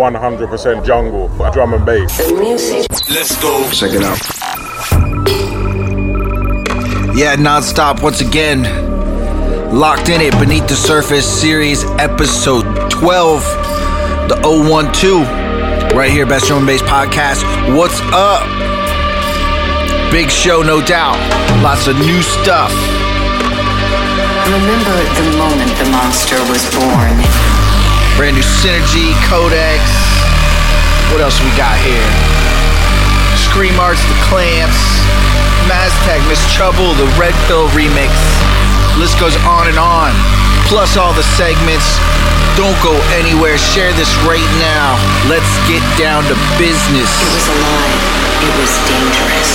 [0.00, 2.18] 100% jungle, drum and bass.
[3.10, 3.70] Let's go.
[3.70, 4.18] Check it out.
[7.14, 8.62] Yeah, nonstop once again.
[9.76, 13.42] Locked in it beneath the surface series episode 12,
[14.28, 17.44] the 012, right here, Best Drum and Bass podcast.
[17.76, 18.46] What's up?
[20.10, 21.18] Big show, no doubt.
[21.62, 22.72] Lots of new stuff.
[24.48, 27.49] Remember the moment the monster was born.
[28.16, 29.82] Brand new Synergy, Codex.
[31.12, 32.08] What else we got here?
[33.36, 34.78] Scream Arts, The Clamps,
[35.66, 38.12] Maztek, Miss Trouble, the Red Pill remix.
[38.98, 40.12] List goes on and on.
[40.68, 41.98] Plus all the segments.
[42.56, 43.58] Don't go anywhere.
[43.58, 44.98] Share this right now.
[45.28, 47.10] Let's get down to business.
[47.10, 48.00] It was alive.
[48.42, 49.50] It was dangerous.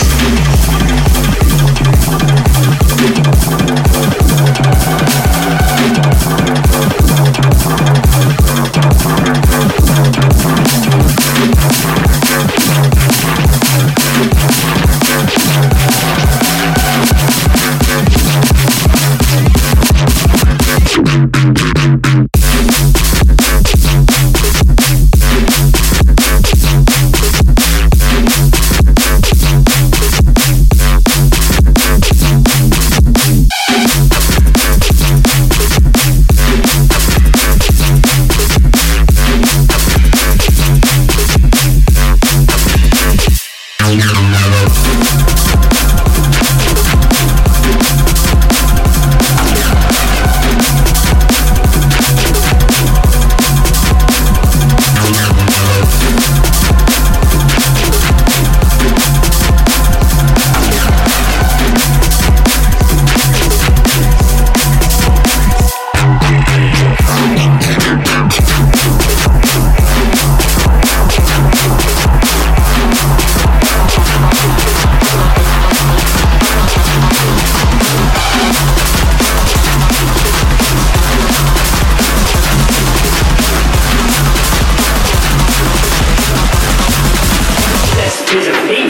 [88.36, 88.85] Jesus.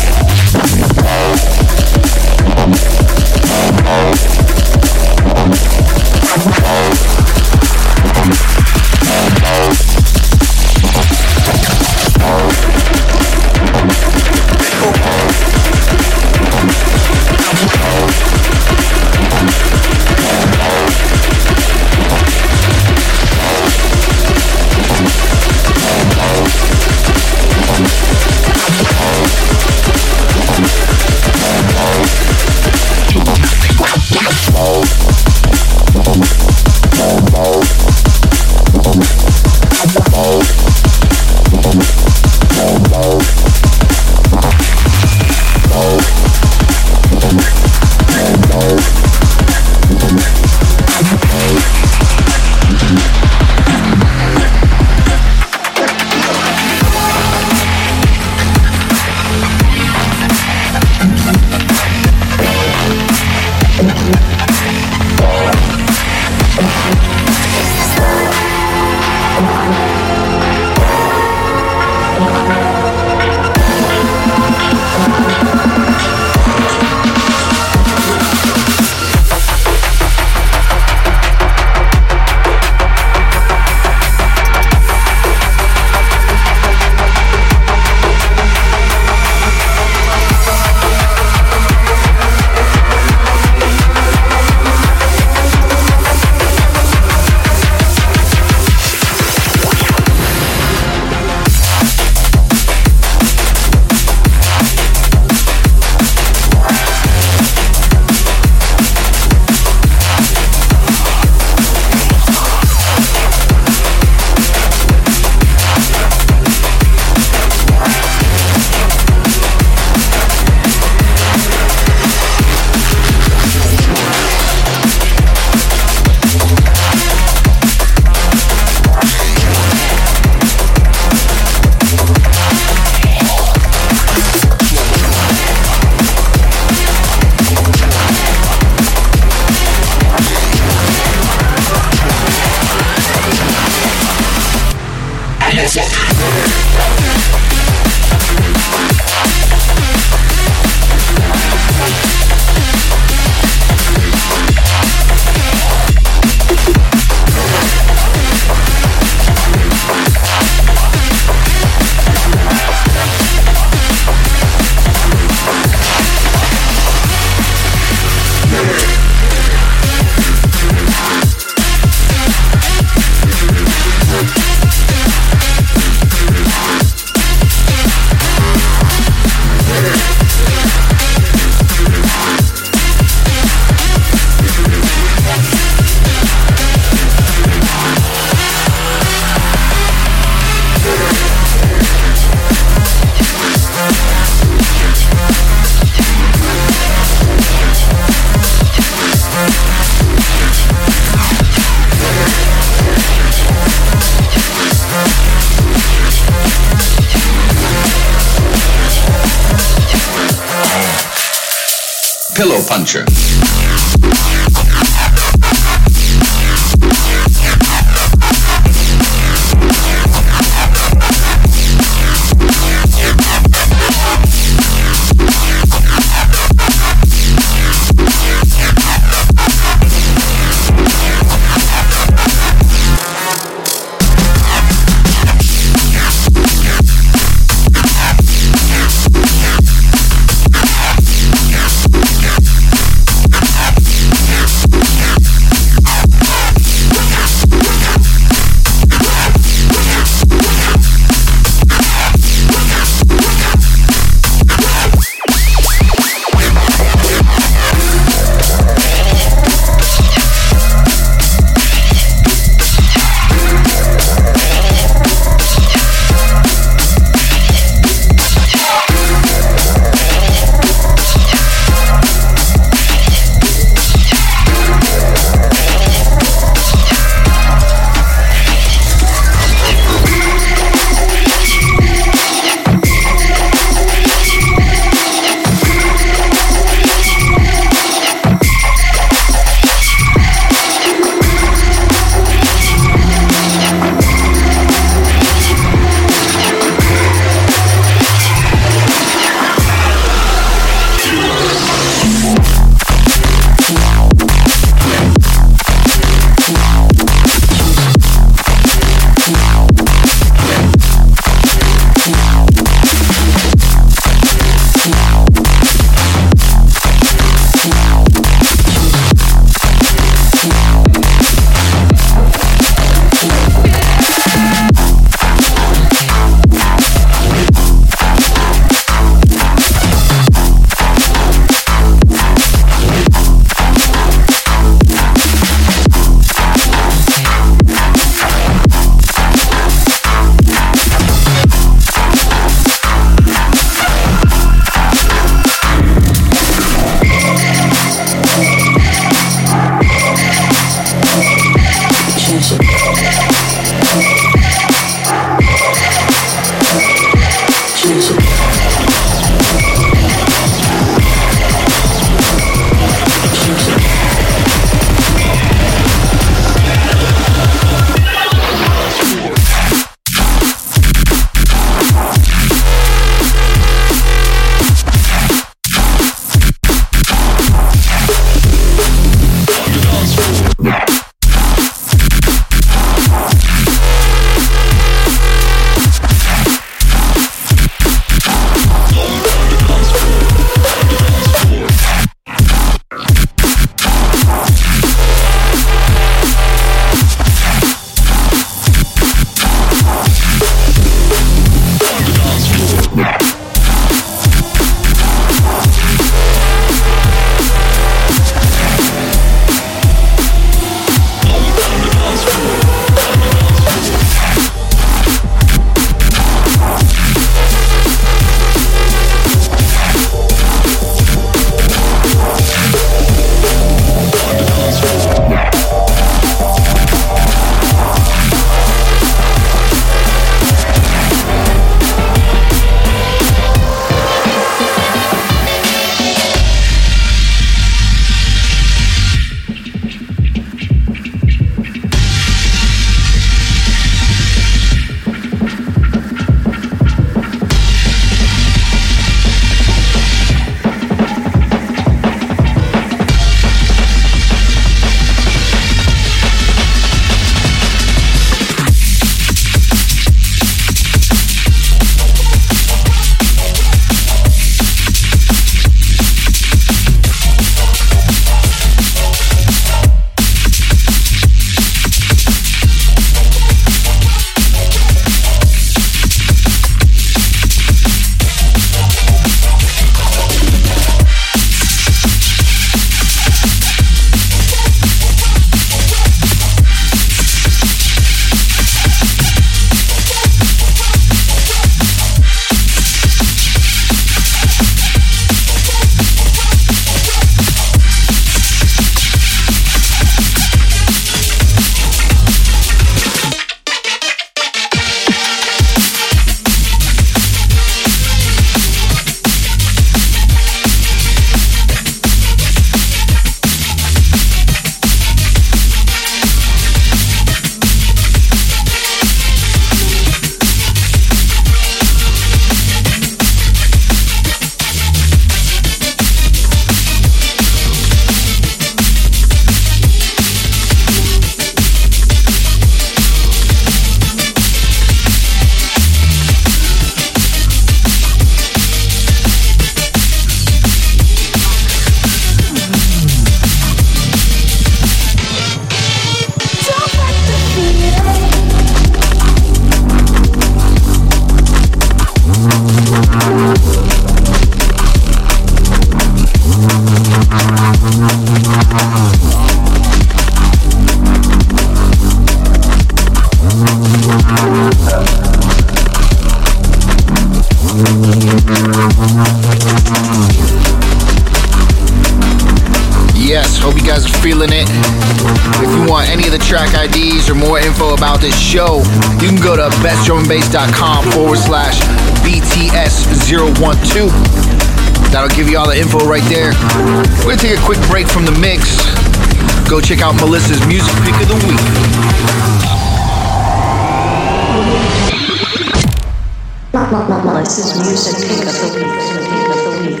[596.90, 598.86] Melissa's music pick of the week.
[599.28, 600.00] Pick of the week.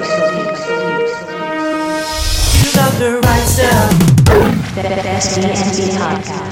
[2.64, 3.92] You love the right stuff.
[4.74, 6.48] Best DNB podcast.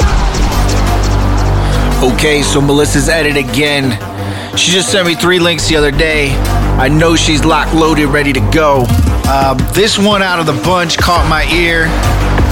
[2.13, 3.97] Okay, so Melissa's at it again.
[4.59, 6.35] She just sent me three links the other day.
[6.77, 8.85] I know she's locked, loaded, ready to go.
[8.89, 11.89] Uh, this one out of the bunch caught my ear.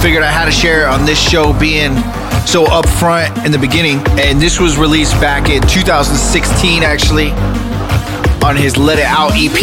[0.01, 1.93] Figured I had to share it on this show, being
[2.47, 3.99] so upfront in the beginning.
[4.19, 7.29] And this was released back in 2016, actually,
[8.45, 9.57] on his Let It Out EP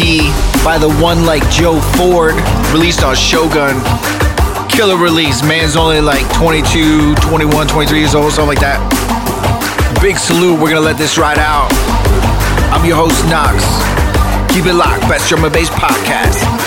[0.63, 2.35] by the one like Joe Ford,
[2.73, 3.79] released on Shogun.
[4.67, 5.41] Killer release.
[5.41, 8.81] Man's only like 22, 21, 23 years old, something like that
[10.03, 10.59] big salute.
[10.59, 11.69] We're gonna let this ride out.
[12.75, 13.63] I'm your host, Knox.
[14.53, 15.07] Keep it locked.
[15.07, 16.62] Best Drum and Bass Podcast.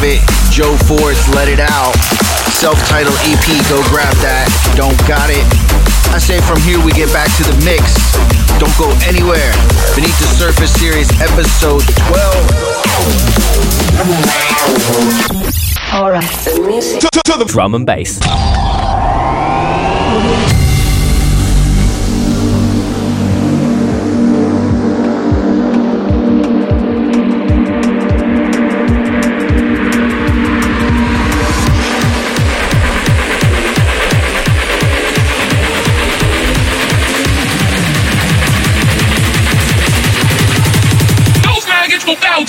[0.00, 0.20] Have it.
[0.50, 1.94] Joe Ford's Let It Out.
[2.56, 3.46] Self-titled EP.
[3.68, 4.48] Go grab that.
[4.76, 5.44] Don't got it.
[6.12, 8.16] I say from here we get back to the mix.
[8.58, 9.52] Don't go anywhere.
[9.94, 12.20] Beneath the Surface Series, episode 12.
[15.92, 17.00] Alright, the music.
[17.00, 18.20] To, to the drum and bass.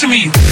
[0.01, 0.50] To me.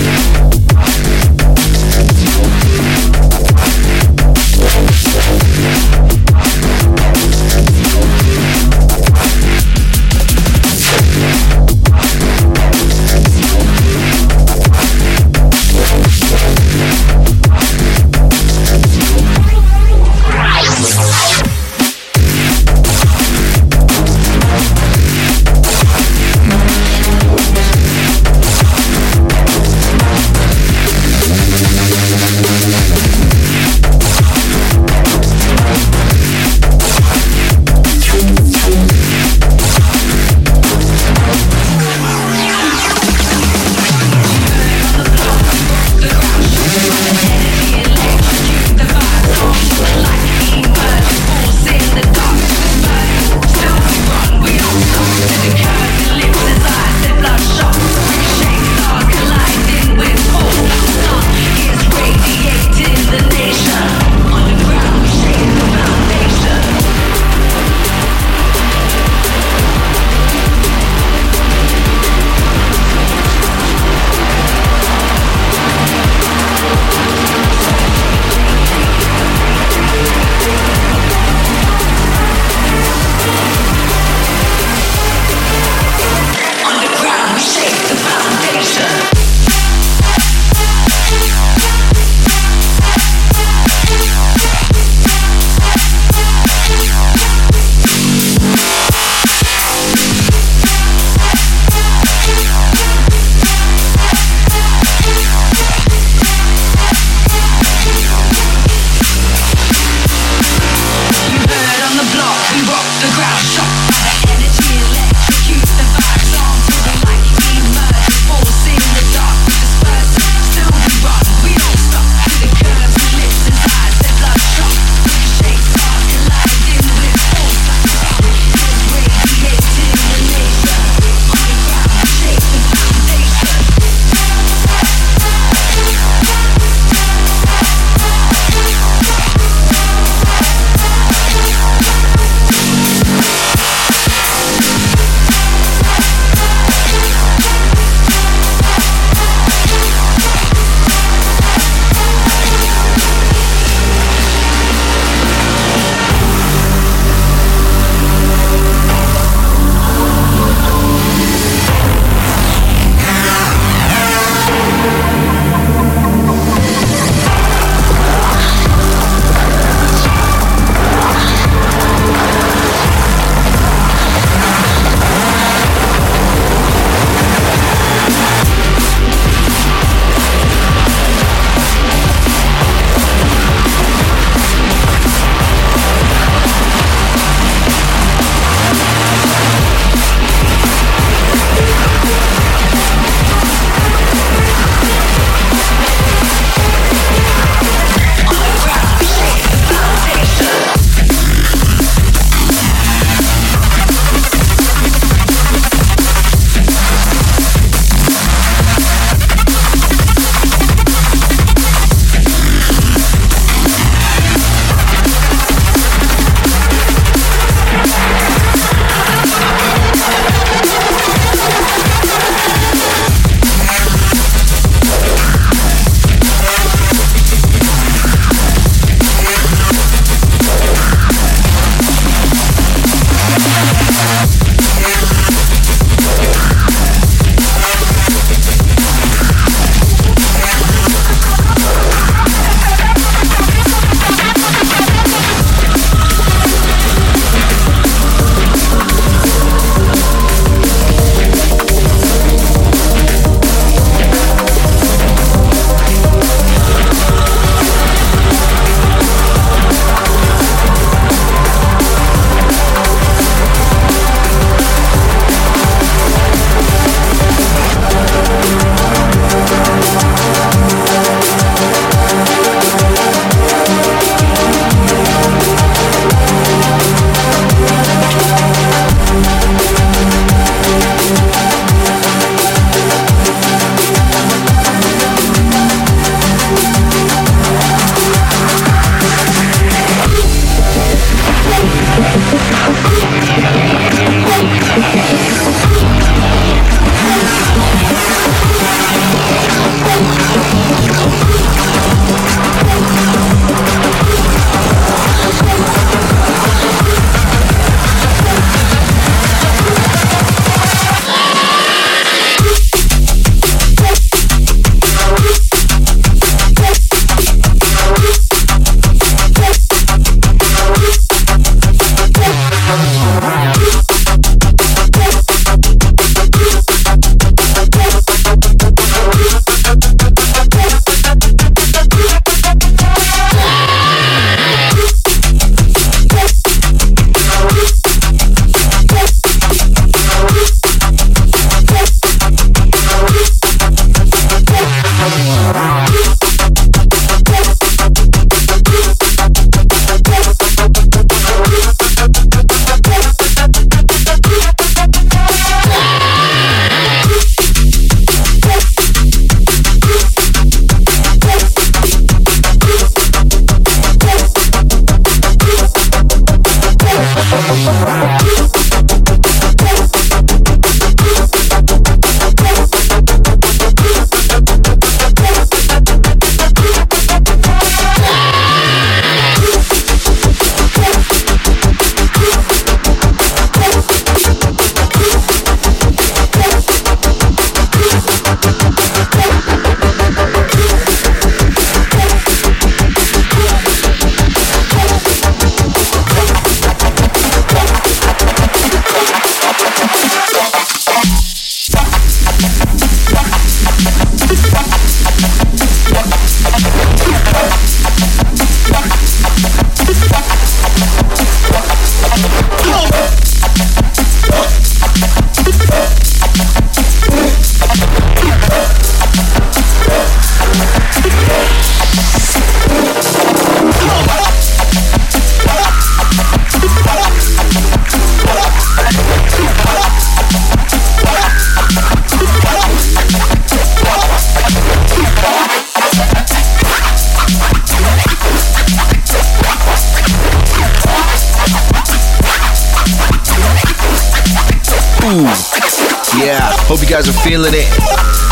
[446.90, 447.70] Guys are feeling it.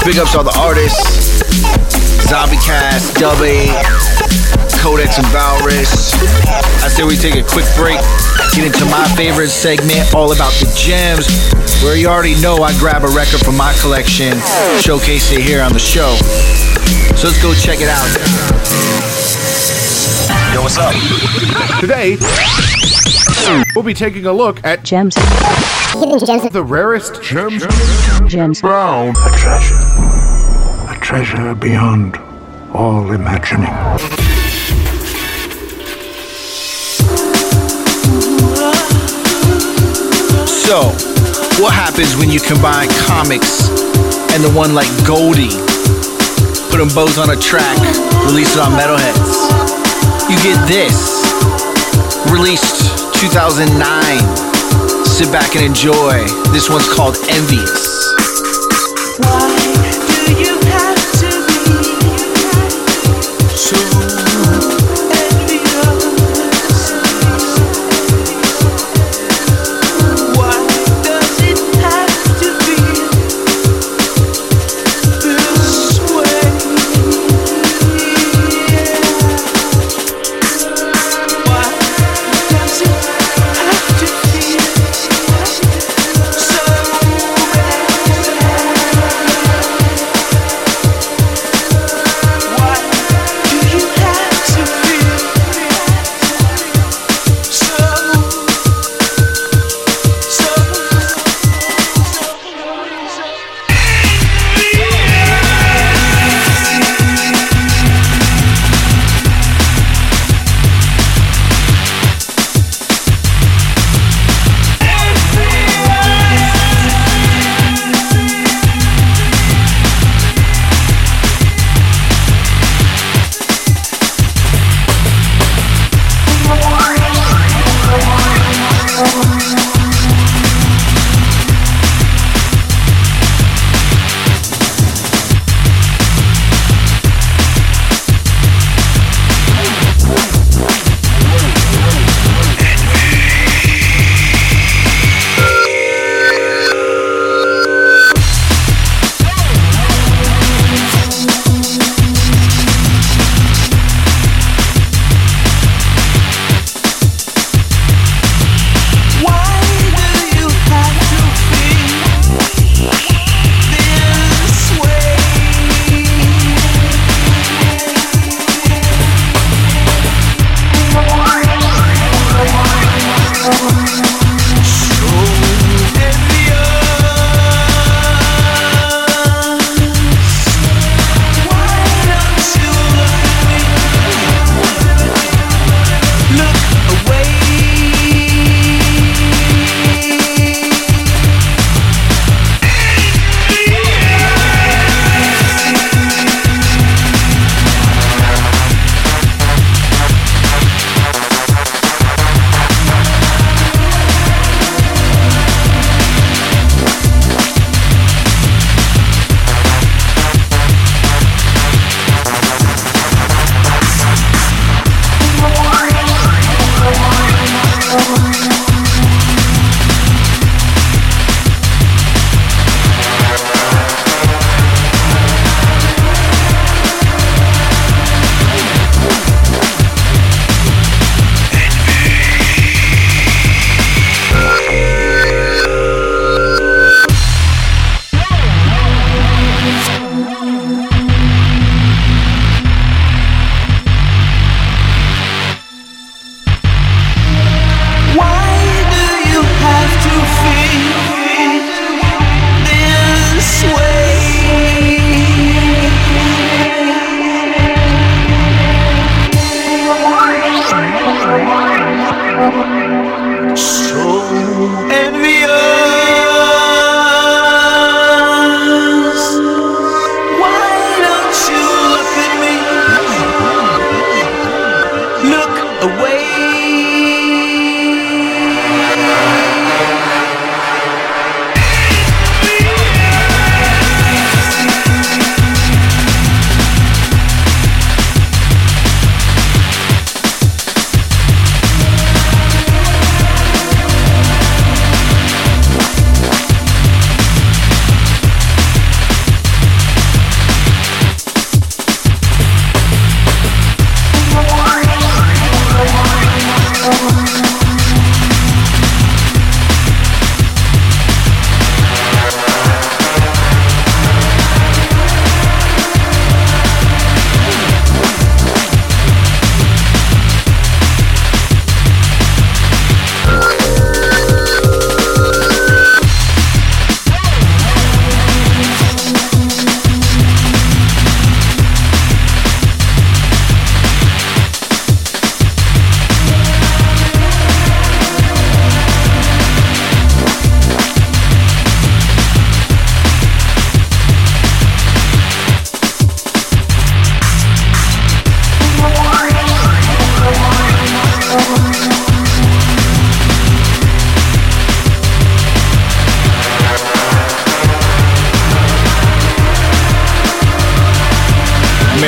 [0.04, 1.46] Big ups to all the artists.
[2.26, 3.70] Zombie Cats, Dub 8,
[4.82, 6.12] Codex and Valrus.
[6.84, 8.02] I say we take a quick break,
[8.58, 11.30] get into my favorite segment, all about the gems,
[11.84, 14.34] where you already know I grab a record from my collection,
[14.82, 16.18] showcase it here on the show.
[17.14, 18.10] So let's go check it out.
[20.54, 20.98] Yo, what's up?
[21.80, 22.18] Today,
[23.76, 25.16] we'll be taking a look at Gems.
[25.16, 27.66] the rarest gems
[28.30, 28.62] Gems.
[28.62, 29.16] found.
[29.18, 29.76] A treasure.
[30.90, 32.18] A treasure beyond
[32.74, 33.74] all imagining.
[40.68, 40.92] So,
[41.64, 43.72] what happens when you combine Commix
[44.36, 45.56] and the one like Goldie?
[46.70, 47.78] Put them both on a track,
[48.28, 49.48] release it on Metalheadz.
[50.30, 51.24] You get this.
[52.30, 55.06] Released 2009.
[55.06, 56.24] Sit back and enjoy.
[56.54, 57.97] This one's called Envious.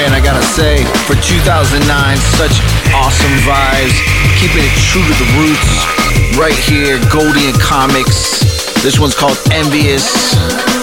[0.06, 1.84] and I gotta say, for 2009,
[2.40, 2.56] such
[2.96, 3.98] awesome vibes.
[4.40, 5.72] Keeping it true to the roots.
[6.40, 8.48] Right here, Goldie and Commix.
[8.82, 10.36] This one's called Envious.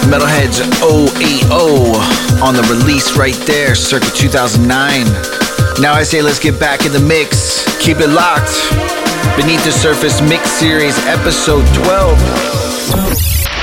[0.05, 1.49] Metalheadz 080
[2.41, 5.05] on the release right there, circa 2009.
[5.81, 7.65] Now I say let's get back in the mix.
[7.79, 8.53] Keep it locked.
[9.35, 12.17] Beneath the Surface Mix Series, Episode 12.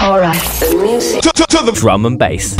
[0.02, 1.22] All right, the music.
[1.22, 2.56] To, to, to the drum and bass.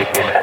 [0.00, 0.36] right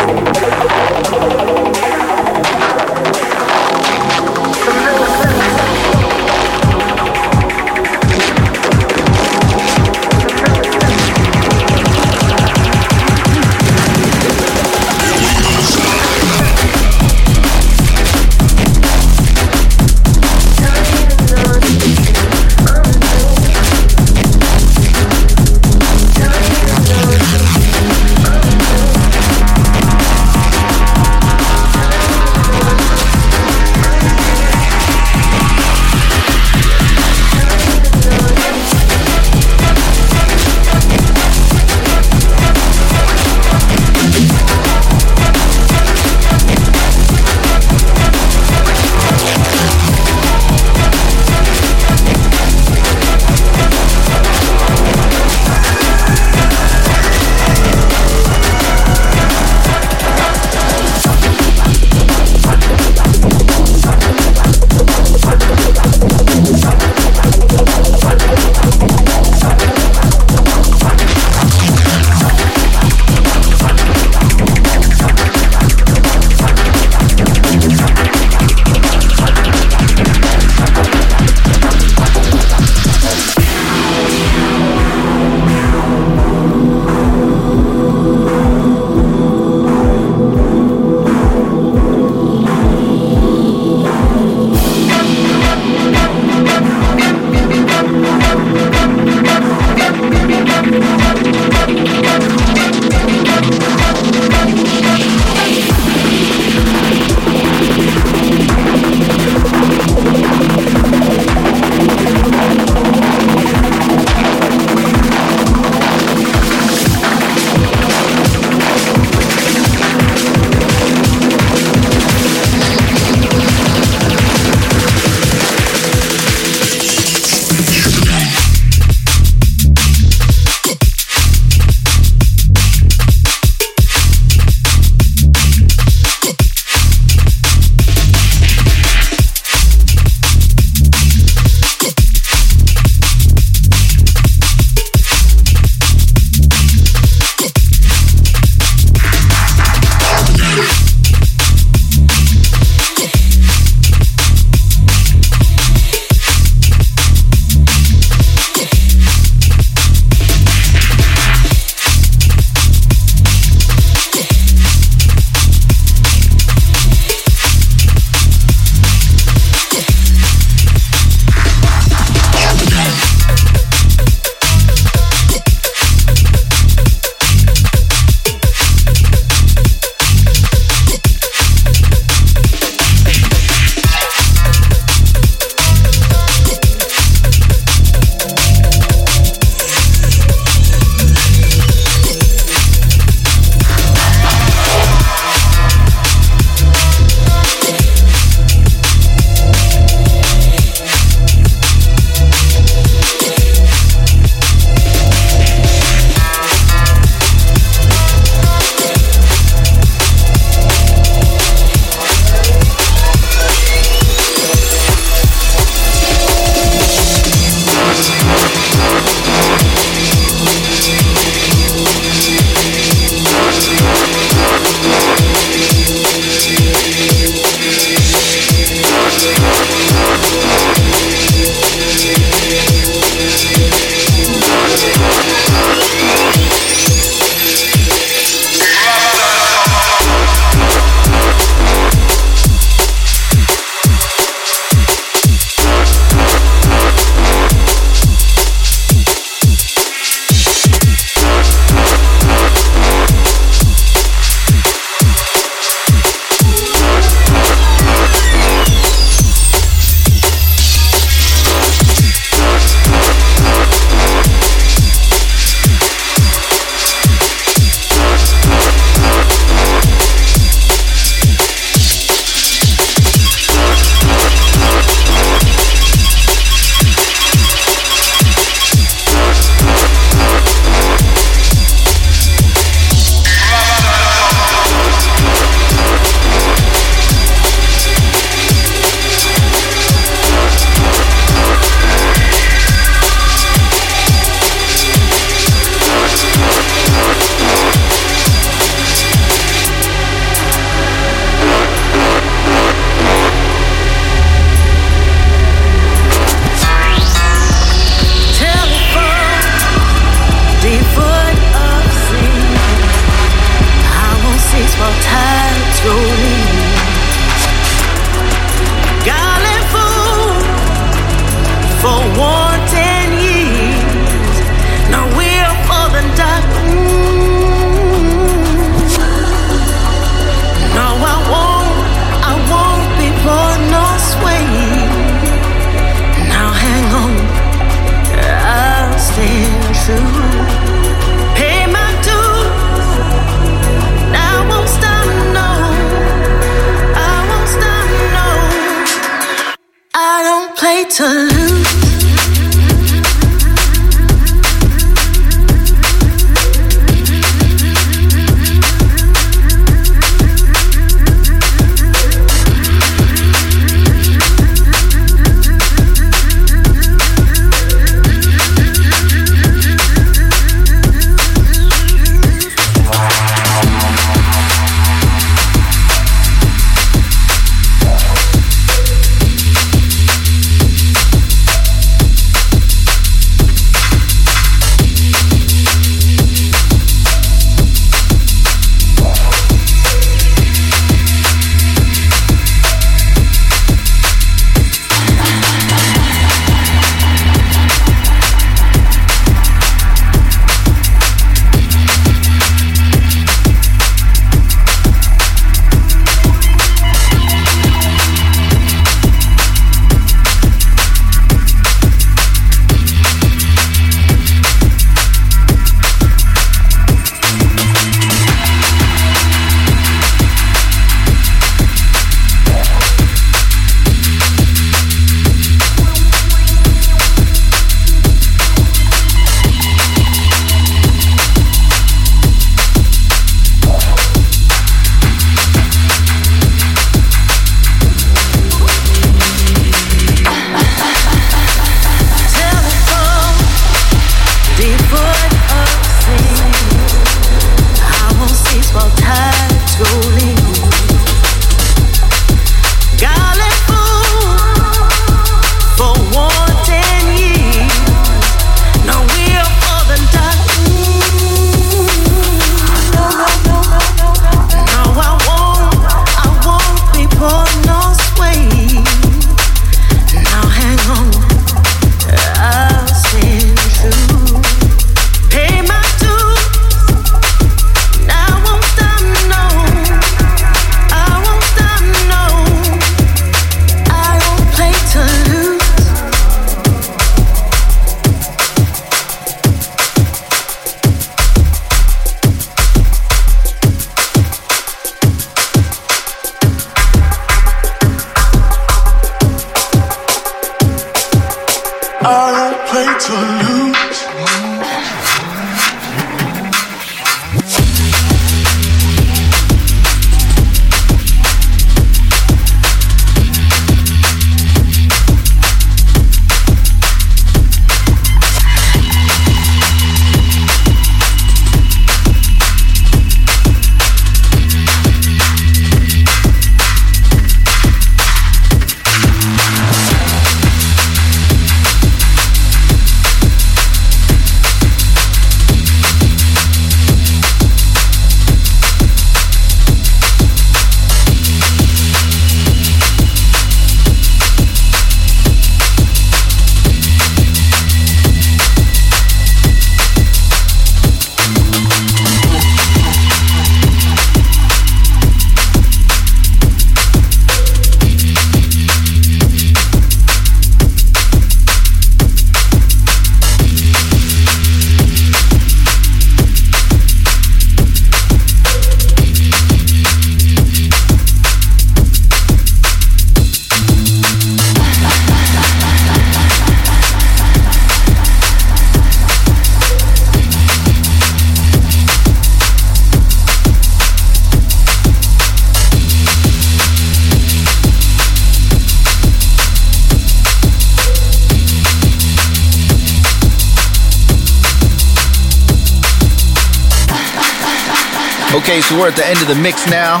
[598.44, 600.00] Okay, so we're at the end of the mix now.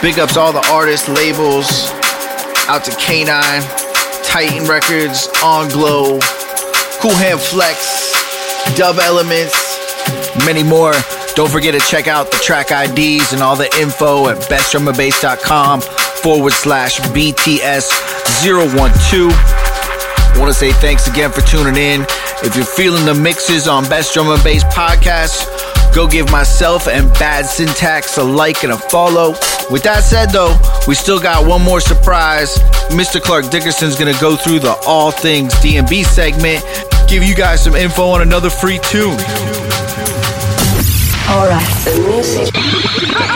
[0.00, 1.66] Big ups all the artists, labels,
[2.70, 3.26] out to K9,
[4.22, 6.20] Titan Records, On Glow,
[7.02, 8.12] Cool Hand Flex,
[8.76, 9.52] Dub Elements,
[10.46, 10.92] many more.
[11.34, 15.80] Don't forget to check out the track IDs and all the info at bestdrumandbass.com
[16.22, 19.32] forward slash BTS012.
[19.32, 22.06] I want to say thanks again for tuning in.
[22.44, 25.55] If you're feeling the mixes on Best Drum and Bass Podcast,
[25.96, 29.30] go give myself and Bad Syntax a like and a follow.
[29.70, 30.54] With that said, though,
[30.86, 32.58] we still got one more surprise.
[32.92, 33.18] Mr.
[33.18, 36.62] Clark Dickerson's gonna go through the All Things DnB segment,
[37.08, 39.16] give you guys some info on another free tune.
[41.32, 42.52] Alright, the music.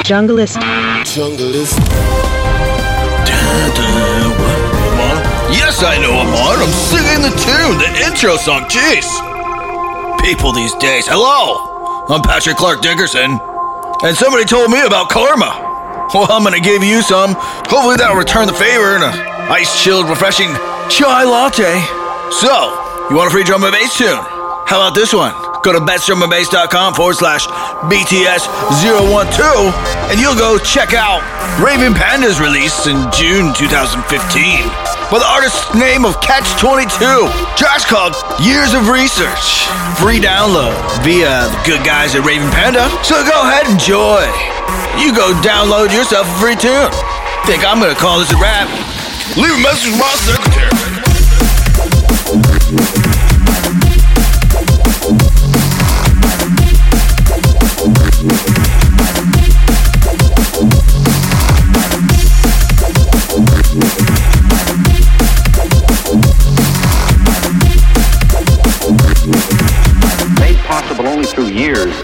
[0.05, 0.61] Junglist.
[1.09, 1.81] Junglist.
[5.49, 6.61] Yes, I know I'm on.
[6.61, 8.65] I'm singing the tune, the intro song.
[8.69, 9.09] Jeez.
[10.21, 11.09] People these days.
[11.09, 11.70] Hello.
[12.11, 13.39] I'm Patrick Clark Dickerson.
[14.03, 16.09] And somebody told me about karma.
[16.13, 17.37] Well, I'm gonna give you some.
[17.39, 19.13] Hopefully that'll return the favor in a
[19.47, 20.49] ice chilled, refreshing
[20.91, 21.79] chai latte.
[22.35, 22.51] So,
[23.11, 24.19] you want a free drum and bass tune?
[24.67, 25.50] How about this one?
[25.63, 27.47] Go to bestdrumandbass.com forward slash
[27.93, 29.73] BTS012
[30.09, 31.21] and you'll go check out
[31.61, 34.01] Raven Panda's release in June 2015
[35.13, 37.29] by the artist's name of Catch22.
[37.61, 39.69] Track's called Years of Research.
[40.01, 40.73] Free download
[41.05, 42.89] via the good guys at Raven Panda.
[43.05, 44.25] So go ahead and enjoy.
[44.97, 46.89] You go download yourself a free tune.
[47.45, 48.65] Think I'm gonna call this a rap?
[49.37, 50.80] Leave a message with my secretary.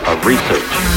[0.08, 0.95] Of research.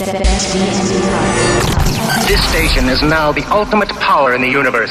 [0.00, 0.08] This
[2.48, 4.90] station is now the ultimate power in the universe.